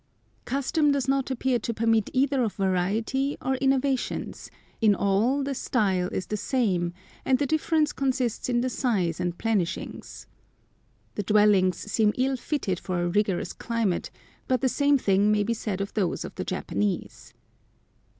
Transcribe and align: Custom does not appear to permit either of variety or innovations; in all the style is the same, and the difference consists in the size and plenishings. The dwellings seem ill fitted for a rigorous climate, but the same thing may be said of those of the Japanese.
Custom 0.45 0.91
does 0.91 1.07
not 1.07 1.29
appear 1.29 1.59
to 1.59 1.75
permit 1.75 2.09
either 2.11 2.41
of 2.41 2.53
variety 2.55 3.37
or 3.39 3.53
innovations; 3.57 4.49
in 4.81 4.95
all 4.95 5.43
the 5.43 5.53
style 5.53 6.07
is 6.07 6.25
the 6.25 6.35
same, 6.37 6.91
and 7.23 7.37
the 7.37 7.45
difference 7.45 7.93
consists 7.93 8.49
in 8.49 8.61
the 8.61 8.69
size 8.71 9.19
and 9.19 9.37
plenishings. 9.37 10.25
The 11.13 11.21
dwellings 11.21 11.77
seem 11.77 12.13
ill 12.17 12.35
fitted 12.35 12.79
for 12.79 12.99
a 13.03 13.09
rigorous 13.09 13.53
climate, 13.53 14.09
but 14.47 14.61
the 14.61 14.69
same 14.69 14.97
thing 14.97 15.31
may 15.31 15.43
be 15.43 15.53
said 15.53 15.81
of 15.81 15.93
those 15.93 16.25
of 16.25 16.33
the 16.33 16.45
Japanese. 16.45 17.35